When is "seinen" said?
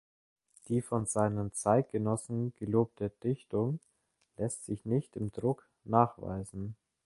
1.05-1.53